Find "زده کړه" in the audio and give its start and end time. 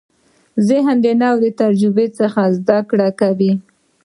2.57-3.09